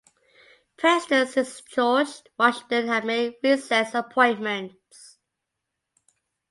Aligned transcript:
Presidents 0.77 1.33
since 1.33 1.61
George 1.61 2.07
Washington 2.35 2.87
have 2.87 3.05
made 3.05 3.35
recess 3.43 3.93
appointments. 3.93 5.19